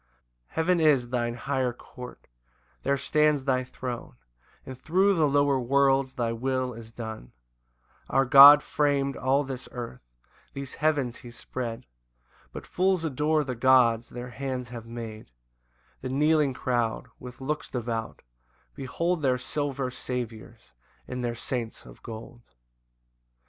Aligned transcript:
2 0.01 0.05
Heaven 0.55 0.79
is 0.79 1.09
thine 1.09 1.35
higher 1.35 1.71
court; 1.73 2.25
there 2.81 2.97
stands 2.97 3.45
thy 3.45 3.63
throne, 3.63 4.15
And 4.65 4.75
thro' 4.75 5.13
the 5.13 5.27
lower 5.27 5.59
worlds 5.59 6.15
thy 6.15 6.31
will 6.31 6.73
is 6.73 6.91
done: 6.91 7.33
Our 8.09 8.25
God 8.25 8.63
fram'd 8.63 9.15
all 9.15 9.43
this 9.43 9.69
earth, 9.71 10.15
these 10.55 10.73
heavens 10.81 11.17
he 11.17 11.29
spread, 11.29 11.85
But 12.51 12.65
fools 12.65 13.03
adore 13.05 13.43
the 13.43 13.53
gods 13.53 14.09
their 14.09 14.31
hands 14.31 14.69
have 14.69 14.87
made: 14.87 15.29
The 16.01 16.09
kneeling 16.09 16.55
crowd, 16.55 17.05
with 17.19 17.39
looks 17.39 17.69
devout, 17.69 18.23
behold 18.73 19.21
Their 19.21 19.37
silver 19.37 19.91
saviours, 19.91 20.73
and 21.07 21.23
their 21.23 21.35
saints 21.35 21.85
of 21.85 22.01
gold. 22.01 22.41